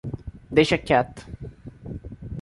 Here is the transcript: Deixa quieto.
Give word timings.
Deixa 0.57 0.79
quieto. 0.85 1.21